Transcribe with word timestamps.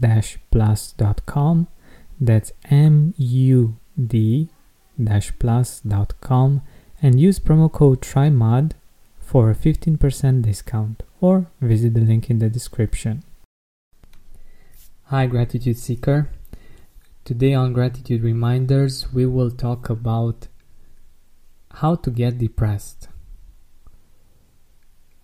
mood-plus.com. 0.00 1.68
That's 2.20 2.52
M 2.70 3.14
U 3.16 3.76
D 3.96 4.48
plus.com 5.38 6.62
and 7.02 7.20
use 7.20 7.38
promo 7.38 7.72
code 7.72 8.02
TRYMOD 8.02 8.72
for 9.18 9.50
a 9.50 9.54
15% 9.54 10.42
discount 10.42 11.02
or 11.20 11.46
visit 11.60 11.94
the 11.94 12.00
link 12.00 12.28
in 12.28 12.38
the 12.38 12.50
description. 12.50 13.22
Hi, 15.04 15.26
Gratitude 15.26 15.78
Seeker. 15.78 16.28
Today 17.24 17.54
on 17.54 17.72
Gratitude 17.72 18.22
Reminders, 18.22 19.12
we 19.12 19.24
will 19.26 19.50
talk 19.50 19.88
about 19.88 20.48
how 21.74 21.94
to 21.94 22.10
get 22.10 22.38
depressed. 22.38 23.08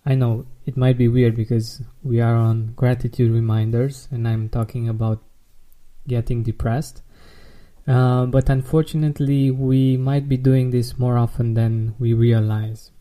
I 0.05 0.15
know 0.15 0.45
it 0.67 0.75
might 0.75 0.97
be 0.97 1.07
weird 1.07 1.35
because 1.35 1.81
we 2.03 2.19
are 2.19 2.35
on 2.35 2.73
Gratitude 2.75 3.31
Reminders 3.31 4.09
and 4.11 4.27
I'm 4.27 4.49
talking 4.49 4.89
about 4.89 5.23
getting 6.07 6.43
depressed. 6.43 7.01
Uh, 7.87 8.25
but 8.25 8.49
unfortunately, 8.49 9.49
we 9.49 9.95
might 9.95 10.27
be 10.27 10.35
doing 10.35 10.71
this 10.71 10.99
more 10.99 11.17
often 11.17 11.53
than 11.53 11.95
we 11.99 12.13
realize. 12.13 12.91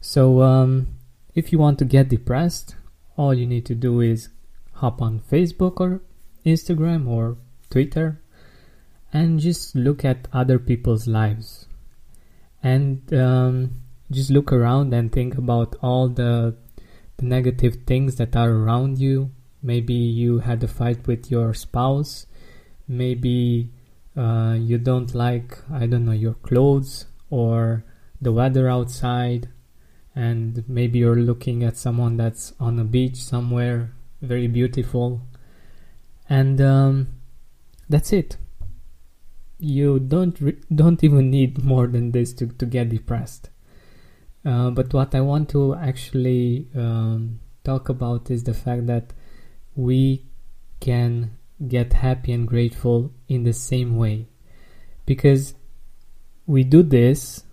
So, 0.00 0.42
um, 0.42 0.88
if 1.36 1.52
you 1.52 1.58
want 1.60 1.78
to 1.78 1.84
get 1.84 2.08
depressed, 2.08 2.74
all 3.16 3.32
you 3.32 3.46
need 3.46 3.64
to 3.66 3.76
do 3.76 4.00
is 4.00 4.30
hop 4.72 5.00
on 5.00 5.20
Facebook 5.20 5.80
or 5.80 6.00
Instagram 6.44 7.06
or 7.06 7.36
Twitter 7.70 8.20
and 9.12 9.38
just 9.38 9.76
look 9.76 10.04
at 10.04 10.26
other 10.32 10.58
people's 10.58 11.06
lives 11.06 11.68
and 12.60 13.14
um, 13.14 13.82
just 14.10 14.30
look 14.30 14.52
around 14.52 14.92
and 14.92 15.12
think 15.12 15.38
about 15.38 15.76
all 15.80 16.08
the, 16.08 16.56
the 17.18 17.26
negative 17.26 17.78
things 17.86 18.16
that 18.16 18.34
are 18.34 18.50
around 18.50 18.98
you. 18.98 19.30
Maybe 19.62 19.94
you 19.94 20.38
had 20.38 20.62
a 20.62 20.68
fight 20.68 21.06
with 21.06 21.30
your 21.30 21.52
spouse, 21.52 22.26
maybe 22.86 23.70
uh, 24.16 24.56
you 24.58 24.78
don't 24.78 25.14
like 25.14 25.58
i 25.70 25.86
don't 25.86 26.04
know 26.04 26.10
your 26.10 26.34
clothes 26.34 27.06
or 27.30 27.84
the 28.20 28.32
weather 28.32 28.68
outside. 28.68 29.48
And 30.14 30.64
maybe 30.68 30.98
you're 30.98 31.14
looking 31.14 31.62
at 31.62 31.76
someone 31.76 32.16
that's 32.16 32.52
on 32.58 32.78
a 32.80 32.84
beach 32.84 33.16
somewhere 33.16 33.92
very 34.20 34.48
beautiful. 34.48 35.20
And 36.28 36.60
um, 36.60 37.08
that's 37.88 38.12
it. 38.12 38.36
You 39.58 39.98
don't 39.98 40.40
re- 40.40 40.60
don't 40.74 41.02
even 41.02 41.30
need 41.30 41.64
more 41.64 41.86
than 41.86 42.12
this 42.12 42.32
to, 42.34 42.46
to 42.46 42.66
get 42.66 42.90
depressed 42.90 43.50
uh, 44.48 44.70
but 44.70 44.92
what 44.92 45.14
i 45.14 45.20
want 45.20 45.48
to 45.48 45.74
actually 45.74 46.66
um, 46.74 47.38
talk 47.64 47.88
about 47.88 48.30
is 48.30 48.44
the 48.44 48.54
fact 48.54 48.86
that 48.86 49.12
we 49.76 50.24
can 50.80 51.36
get 51.66 51.92
happy 51.92 52.32
and 52.32 52.46
grateful 52.46 53.12
in 53.28 53.44
the 53.44 53.52
same 53.52 53.96
way. 53.96 54.26
Because 55.06 55.54
we 56.46 56.64
do 56.64 56.82
this 56.82 57.44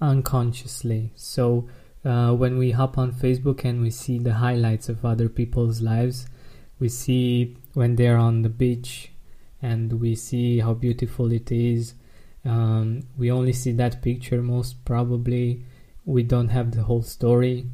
unconsciously. 0.00 1.12
So 1.14 1.68
uh, 2.04 2.32
when 2.32 2.56
we 2.56 2.70
hop 2.70 2.96
on 2.96 3.12
facebook 3.12 3.62
and 3.64 3.82
we 3.82 3.90
see 3.90 4.18
the 4.18 4.32
highlights 4.34 4.88
of 4.88 5.04
other 5.04 5.28
people's 5.28 5.82
lives 5.82 6.26
we 6.78 6.88
see 6.88 7.58
when 7.74 7.96
they're 7.96 8.16
on 8.16 8.40
the 8.40 8.48
beach 8.48 9.12
and 9.60 10.00
we 10.00 10.14
see 10.14 10.60
how 10.60 10.72
beautiful 10.72 11.30
it 11.30 11.52
is 11.52 11.92
um, 12.46 13.02
we 13.18 13.30
only 13.30 13.52
see 13.52 13.72
that 13.72 14.00
picture 14.00 14.40
most 14.40 14.82
probably 14.86 15.62
we 16.04 16.22
don't 16.22 16.48
have 16.48 16.72
the 16.72 16.82
whole 16.82 17.02
story. 17.02 17.66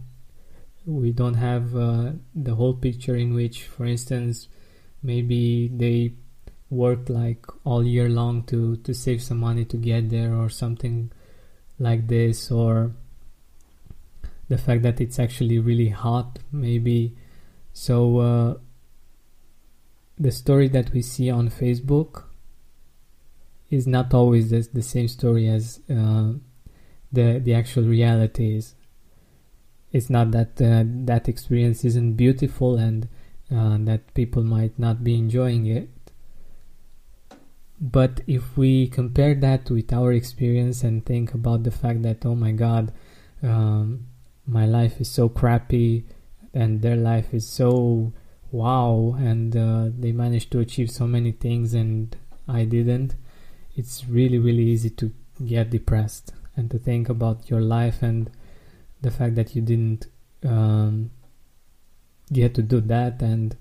We 0.85 1.13
don't 1.13 1.35
have 1.35 1.77
uh, 1.77 2.13
the 2.35 2.55
whole 2.55 2.75
picture 2.75 3.17
in 3.17 3.35
which 3.35 3.65
for 3.65 3.87
instance 3.87 4.49
maybe 5.03 5.69
they 5.69 6.15
worked 6.71 7.09
like 7.11 7.45
all 7.65 7.85
year 7.85 8.09
long 8.09 8.43
to 8.45 8.77
to 8.79 8.93
save 8.93 9.23
some 9.23 9.39
money 9.39 9.65
to 9.65 9.77
get 9.77 10.11
there 10.11 10.35
or 10.35 10.49
something 10.49 11.13
like 11.79 12.09
this 12.09 12.51
or 12.51 12.93
the 14.49 14.59
fact 14.59 14.83
that 14.83 15.01
it's 15.01 15.19
actually 15.19 15.59
really 15.59 15.89
hot 15.89 16.39
maybe. 16.53 17.17
So 17.73 18.19
uh, 18.19 18.55
the 20.19 20.33
story 20.33 20.69
that 20.69 20.93
we 20.93 21.03
see 21.03 21.31
on 21.31 21.51
facebook 21.51 22.25
is 23.71 23.87
not 23.87 24.15
always 24.15 24.51
the, 24.51 24.67
the 24.73 24.83
same 24.83 25.09
story 25.09 25.49
as 25.49 25.81
uh, 25.91 26.33
the 27.13 27.39
the 27.39 27.55
actual 27.55 27.85
reality 27.85 28.57
is 28.57 28.75
it's 29.93 30.11
not 30.11 30.31
that 30.33 30.61
uh, 30.61 30.85
that 31.07 31.29
experience 31.29 31.85
isn't 31.85 32.15
beautiful 32.15 32.77
and 32.77 33.09
uh, 33.55 33.79
that 33.81 34.13
people 34.15 34.43
might 34.43 34.79
not 34.79 35.05
be 35.05 35.15
enjoying 35.15 35.67
it. 35.67 35.89
But 37.81 38.23
if 38.27 38.57
we 38.57 38.89
compare 38.89 39.35
that 39.35 39.71
with 39.71 39.93
our 39.93 40.13
experience 40.13 40.83
and 40.83 41.05
think 41.05 41.35
about 41.35 41.63
the 41.63 41.71
fact 41.71 42.03
that, 42.03 42.25
oh 42.25 42.35
my 42.35 42.53
god, 42.53 42.93
um, 43.43 44.07
my 44.47 44.65
life 44.65 45.01
is 45.01 45.11
so 45.11 45.29
crappy 45.29 46.05
and 46.55 46.81
their 46.81 46.97
life 46.97 47.35
is 47.35 47.47
so 47.47 48.13
wow, 48.51 49.15
and 49.19 49.55
uh, 49.57 49.89
they 49.99 50.13
managed 50.13 50.51
to 50.53 50.61
achieve 50.61 50.91
so 50.91 51.07
many 51.07 51.33
things 51.33 51.75
and 51.75 52.17
I 52.49 52.65
didn't, 52.65 53.15
it's 53.77 54.07
really, 54.07 54.39
really 54.39 54.65
easy 54.65 54.91
to 54.91 55.13
get 55.45 55.69
depressed 55.69 56.33
and 56.57 56.71
to 56.71 56.79
think 56.79 57.09
about 57.09 57.51
your 57.51 57.61
life 57.61 58.03
and 58.03 58.31
the 59.03 59.11
fact 59.11 59.35
that 59.35 59.55
you 59.55 59.63
didn't 59.63 60.07
um, 60.45 61.11
get 62.33 62.55
to 62.55 62.63
do 62.63 62.81
that 62.81 63.23
and 63.23 63.57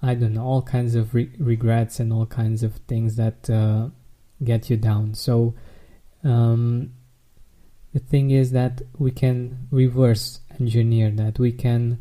I 0.00 0.14
don't 0.14 0.34
know 0.34 0.44
all 0.44 0.62
kinds 0.62 0.94
of 0.94 1.14
re- 1.14 1.30
regrets 1.38 2.00
and 2.00 2.12
all 2.12 2.26
kinds 2.26 2.62
of 2.62 2.76
things 2.88 3.16
that 3.16 3.50
uh, 3.50 3.88
get 4.42 4.70
you 4.70 4.76
down. 4.76 5.14
So 5.14 5.54
um, 6.22 6.92
the 7.92 7.98
thing 7.98 8.30
is 8.30 8.52
that 8.52 8.82
we 8.96 9.10
can 9.10 9.66
reverse 9.70 10.40
engineer 10.60 11.10
that. 11.10 11.38
We 11.38 11.52
can 11.52 12.00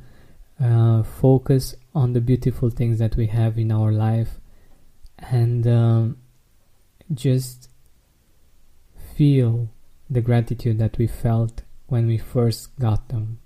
uh, 0.64 1.04
focus 1.04 1.76
on 1.96 2.14
the 2.14 2.22
beautiful 2.22 2.70
things 2.70 3.00
that 3.00 3.16
we 3.16 3.28
have 3.28 3.58
in 3.58 3.72
our 3.72 3.92
life 3.92 4.40
and 5.18 5.68
um, 5.68 6.18
just 7.14 7.70
feel 9.16 9.70
the 10.10 10.22
gratitude 10.22 10.80
that 10.80 10.98
we 10.98 11.08
felt 11.08 11.64
when 11.88 12.08
we 12.08 12.18
first 12.18 12.78
got 12.80 13.10
them 13.10 13.40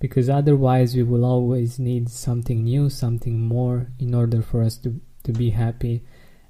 because 0.00 0.28
otherwise 0.28 0.94
we 0.94 1.02
will 1.02 1.24
always 1.24 1.78
need 1.78 2.08
something 2.08 2.62
new, 2.62 2.88
something 2.88 3.40
more 3.40 3.88
in 3.98 4.14
order 4.14 4.40
for 4.42 4.62
us 4.62 4.76
to, 4.76 5.00
to 5.24 5.32
be 5.32 5.50
happy. 5.50 6.02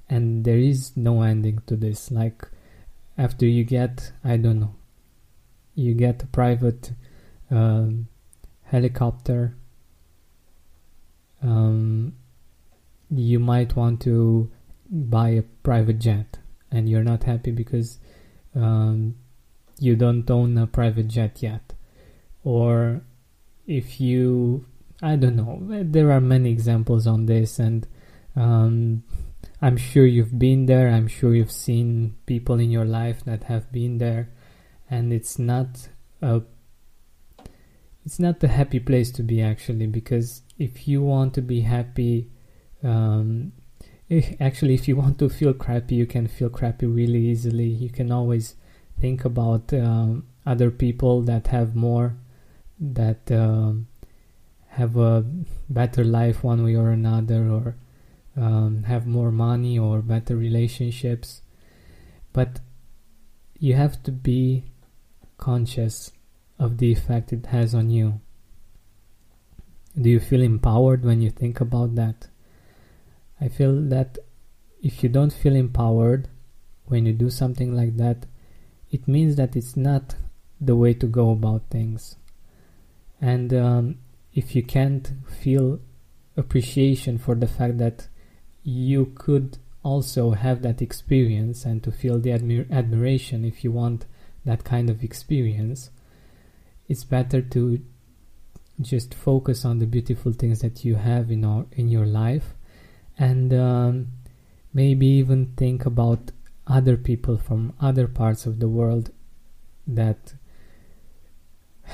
and 0.09 0.43
there 0.43 0.57
is 0.57 0.97
no 0.97 1.21
ending 1.21 1.59
to 1.67 1.75
this 1.75 2.09
like 2.11 2.47
after 3.17 3.45
you 3.45 3.63
get 3.63 4.11
i 4.23 4.35
don't 4.37 4.59
know 4.59 4.73
you 5.75 5.93
get 5.93 6.23
a 6.23 6.27
private 6.27 6.91
um, 7.51 8.07
helicopter 8.63 9.55
um, 11.41 12.13
you 13.09 13.39
might 13.39 13.75
want 13.75 14.01
to 14.01 14.51
buy 14.89 15.29
a 15.29 15.43
private 15.63 15.99
jet 15.99 16.39
and 16.71 16.89
you're 16.89 17.03
not 17.03 17.23
happy 17.23 17.51
because 17.51 17.99
um, 18.55 19.15
you 19.79 19.95
don't 19.95 20.29
own 20.29 20.57
a 20.57 20.67
private 20.67 21.07
jet 21.07 21.41
yet. 21.41 21.73
Or 22.43 23.01
if 23.69 24.01
you 24.01 24.65
i 25.01 25.15
don't 25.15 25.35
know 25.35 25.59
there 25.83 26.11
are 26.11 26.19
many 26.19 26.49
examples 26.51 27.05
on 27.05 27.27
this 27.27 27.59
and 27.59 27.87
um, 28.35 29.03
i'm 29.61 29.77
sure 29.77 30.05
you've 30.05 30.39
been 30.39 30.65
there 30.65 30.89
i'm 30.89 31.07
sure 31.07 31.35
you've 31.35 31.51
seen 31.51 32.15
people 32.25 32.59
in 32.59 32.71
your 32.71 32.83
life 32.83 33.23
that 33.25 33.43
have 33.43 33.71
been 33.71 33.99
there 33.99 34.29
and 34.89 35.13
it's 35.13 35.37
not 35.37 35.87
a 36.21 36.41
it's 38.05 38.19
not 38.19 38.43
a 38.43 38.47
happy 38.47 38.79
place 38.79 39.11
to 39.11 39.21
be 39.21 39.39
actually 39.39 39.85
because 39.85 40.41
if 40.57 40.87
you 40.87 41.03
want 41.03 41.33
to 41.35 41.41
be 41.41 41.61
happy 41.61 42.27
um, 42.83 43.51
actually 44.39 44.73
if 44.73 44.87
you 44.87 44.95
want 44.95 45.19
to 45.19 45.29
feel 45.29 45.53
crappy 45.53 45.95
you 45.95 46.05
can 46.05 46.27
feel 46.27 46.49
crappy 46.49 46.85
really 46.85 47.19
easily. 47.19 47.67
You 47.67 47.89
can 47.89 48.11
always 48.11 48.55
think 48.99 49.25
about 49.25 49.73
um, 49.73 50.25
other 50.45 50.71
people 50.71 51.21
that 51.23 51.47
have 51.47 51.75
more 51.75 52.17
that 52.79 53.31
um, 53.31 53.87
have 54.69 54.97
a 54.97 55.25
better 55.69 56.03
life 56.03 56.43
one 56.43 56.63
way 56.63 56.75
or 56.75 56.89
another 56.89 57.49
or 57.49 57.75
um, 58.37 58.83
have 58.83 59.05
more 59.05 59.31
money 59.31 59.77
or 59.77 60.01
better 60.01 60.35
relationships. 60.35 61.41
But 62.31 62.61
you 63.59 63.75
have 63.75 64.01
to 64.03 64.11
be 64.11 64.65
conscious 65.37 66.11
of 66.57 66.77
the 66.77 66.91
effect 66.91 67.33
it 67.33 67.47
has 67.47 67.75
on 67.75 67.89
you. 67.89 68.21
Do 69.99 70.09
you 70.09 70.19
feel 70.19 70.41
empowered 70.41 71.03
when 71.03 71.21
you 71.21 71.29
think 71.29 71.59
about 71.59 71.95
that 71.95 72.27
i 73.41 73.47
feel 73.47 73.81
that 73.81 74.17
if 74.81 75.03
you 75.03 75.09
don't 75.09 75.33
feel 75.33 75.55
empowered 75.55 76.27
when 76.85 77.05
you 77.05 77.13
do 77.13 77.29
something 77.29 77.75
like 77.75 77.97
that 77.97 78.25
it 78.91 79.07
means 79.07 79.35
that 79.35 79.55
it's 79.55 79.77
not 79.77 80.15
the 80.59 80.75
way 80.75 80.93
to 80.93 81.07
go 81.07 81.31
about 81.31 81.69
things. 81.69 82.15
And 83.21 83.53
um, 83.53 83.97
if 84.33 84.55
you 84.55 84.63
can't 84.63 85.11
feel 85.27 85.79
appreciation 86.35 87.17
for 87.17 87.35
the 87.35 87.47
fact 87.47 87.77
that 87.77 88.07
you 88.63 89.13
could 89.15 89.57
also 89.83 90.31
have 90.31 90.61
that 90.61 90.81
experience 90.81 91.65
and 91.65 91.83
to 91.83 91.91
feel 91.91 92.19
the 92.19 92.29
admir- 92.31 92.69
admiration 92.71 93.45
if 93.45 93.63
you 93.63 93.71
want 93.71 94.05
that 94.45 94.63
kind 94.63 94.89
of 94.89 95.03
experience 95.03 95.89
it's 96.87 97.03
better 97.03 97.41
to 97.41 97.79
just 98.81 99.13
focus 99.13 99.63
on 99.63 99.79
the 99.79 99.85
beautiful 99.85 100.33
things 100.33 100.59
that 100.59 100.83
you 100.83 100.95
have 100.95 101.31
in 101.31 101.45
our, 101.45 101.65
in 101.71 101.87
your 101.87 102.05
life 102.05 102.53
and 103.19 103.53
um, 103.53 104.07
maybe 104.73 105.05
even 105.05 105.53
think 105.57 105.85
about 105.85 106.31
other 106.65 106.95
people 106.95 107.37
from 107.37 107.73
other 107.81 108.07
parts 108.07 108.45
of 108.45 108.59
the 108.59 108.69
world 108.69 109.11
that 109.85 110.33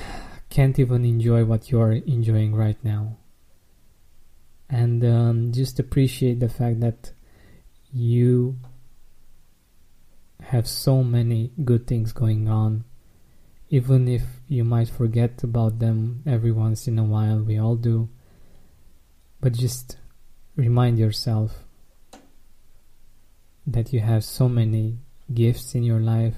can't 0.50 0.78
even 0.78 1.04
enjoy 1.04 1.44
what 1.44 1.70
you're 1.70 1.92
enjoying 1.92 2.54
right 2.54 2.78
now. 2.84 3.16
And 4.70 5.04
um, 5.04 5.52
just 5.52 5.78
appreciate 5.80 6.38
the 6.38 6.48
fact 6.48 6.80
that 6.80 7.12
you 7.92 8.56
have 10.42 10.68
so 10.68 11.02
many 11.02 11.50
good 11.64 11.86
things 11.88 12.12
going 12.12 12.48
on. 12.48 12.84
Even 13.68 14.06
if 14.06 14.22
you 14.46 14.62
might 14.62 14.88
forget 14.88 15.42
about 15.42 15.80
them 15.80 16.22
every 16.24 16.52
once 16.52 16.86
in 16.86 16.98
a 17.00 17.04
while 17.04 17.40
we 17.40 17.58
all 17.58 17.74
do. 17.74 18.08
But 19.40 19.54
just 19.54 19.96
remind 20.56 20.98
yourself 20.98 21.64
that 23.66 23.92
you 23.92 24.00
have 24.00 24.24
so 24.24 24.48
many 24.48 24.98
gifts 25.32 25.74
in 25.74 25.82
your 25.82 26.00
life 26.00 26.36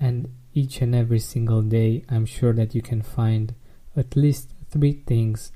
and 0.00 0.28
each 0.54 0.80
and 0.80 0.94
every 0.94 1.18
single 1.18 1.60
day 1.60 2.02
i'm 2.08 2.24
sure 2.24 2.52
that 2.52 2.74
you 2.74 2.80
can 2.80 3.02
find 3.02 3.54
at 3.96 4.16
least 4.16 4.50
three 4.70 5.02
things 5.06 5.52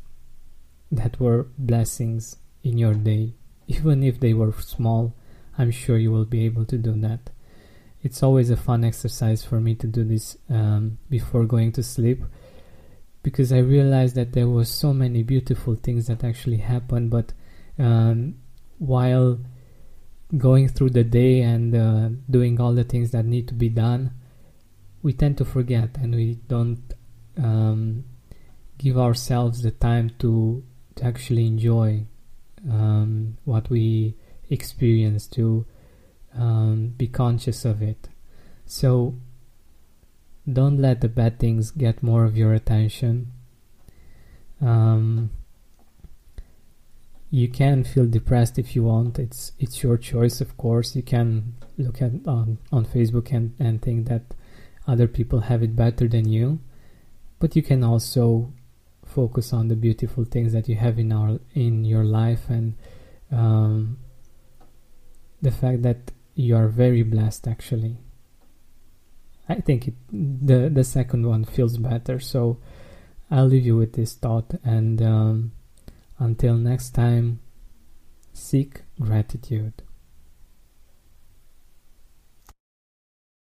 that 0.90 1.20
were 1.20 1.46
blessings 1.56 2.36
in 2.64 2.76
your 2.76 2.94
day. 2.94 3.34
Even 3.68 4.02
if 4.02 4.18
they 4.18 4.34
were 4.34 4.52
small 4.52 5.14
i'm 5.58 5.70
sure 5.70 5.98
you 5.98 6.10
will 6.10 6.24
be 6.24 6.44
able 6.44 6.64
to 6.64 6.78
do 6.78 6.92
that. 7.00 7.30
It's 8.02 8.22
always 8.22 8.50
a 8.50 8.56
fun 8.56 8.82
exercise 8.82 9.44
for 9.44 9.60
me 9.60 9.74
to 9.74 9.86
do 9.86 10.04
this 10.04 10.38
um, 10.48 10.98
before 11.10 11.44
going 11.44 11.72
to 11.72 11.82
sleep 11.82 12.22
because 13.22 13.52
I 13.52 13.58
realized 13.58 14.14
that 14.14 14.32
there 14.32 14.48
were 14.48 14.64
so 14.64 14.94
many 14.94 15.22
beautiful 15.22 15.74
things 15.74 16.06
that 16.06 16.24
actually 16.24 16.58
happened, 16.58 17.10
but 17.10 17.34
um, 17.80 18.34
while 18.78 19.40
going 20.36 20.68
through 20.68 20.90
the 20.90 21.02
day 21.02 21.40
and 21.40 21.74
uh, 21.74 22.10
doing 22.28 22.60
all 22.60 22.74
the 22.74 22.84
things 22.84 23.10
that 23.10 23.24
need 23.24 23.48
to 23.48 23.54
be 23.54 23.68
done, 23.68 24.12
we 25.02 25.12
tend 25.12 25.38
to 25.38 25.44
forget 25.44 25.96
and 25.96 26.14
we 26.14 26.34
don't 26.46 26.94
um, 27.38 28.04
give 28.78 28.98
ourselves 28.98 29.62
the 29.62 29.70
time 29.70 30.10
to, 30.18 30.62
to 30.96 31.04
actually 31.04 31.46
enjoy 31.46 32.04
um, 32.70 33.38
what 33.44 33.70
we 33.70 34.14
experience, 34.50 35.26
to 35.26 35.64
um, 36.34 36.88
be 36.96 37.08
conscious 37.08 37.64
of 37.64 37.82
it. 37.82 38.08
So 38.66 39.14
don't 40.50 40.78
let 40.78 41.00
the 41.00 41.08
bad 41.08 41.38
things 41.38 41.70
get 41.70 42.02
more 42.02 42.24
of 42.24 42.36
your 42.36 42.52
attention. 42.52 43.32
Um, 44.60 45.30
you 47.30 47.48
can 47.48 47.84
feel 47.84 48.06
depressed 48.06 48.58
if 48.58 48.74
you 48.74 48.84
want. 48.84 49.18
It's 49.18 49.52
it's 49.58 49.82
your 49.82 49.96
choice, 49.96 50.40
of 50.40 50.56
course. 50.56 50.96
You 50.96 51.02
can 51.02 51.54
look 51.78 52.02
at 52.02 52.12
on 52.26 52.58
on 52.72 52.84
Facebook 52.84 53.32
and 53.32 53.54
and 53.58 53.80
think 53.80 54.08
that 54.08 54.34
other 54.86 55.06
people 55.06 55.40
have 55.40 55.62
it 55.62 55.76
better 55.76 56.08
than 56.08 56.28
you, 56.28 56.58
but 57.38 57.54
you 57.54 57.62
can 57.62 57.84
also 57.84 58.52
focus 59.10 59.52
on 59.52 59.68
the 59.68 59.76
beautiful 59.76 60.24
things 60.24 60.52
that 60.52 60.68
you 60.68 60.76
have 60.76 60.98
in 60.98 61.12
our 61.12 61.38
in 61.54 61.84
your 61.84 62.04
life 62.04 62.48
and 62.48 62.74
um, 63.32 63.98
the 65.42 65.50
fact 65.50 65.82
that 65.82 66.12
you 66.34 66.56
are 66.56 66.68
very 66.68 67.02
blessed 67.02 67.46
actually 67.48 67.96
i 69.48 69.54
think 69.54 69.88
it, 69.88 69.94
the 70.12 70.70
the 70.70 70.84
second 70.84 71.26
one 71.26 71.44
feels 71.44 71.76
better 71.76 72.20
so 72.20 72.58
i'll 73.30 73.46
leave 73.46 73.66
you 73.66 73.76
with 73.76 73.94
this 73.94 74.14
thought 74.14 74.54
and 74.64 75.02
um, 75.02 75.52
until 76.20 76.54
next 76.54 76.90
time 76.90 77.40
seek 78.32 78.82
gratitude 79.00 79.82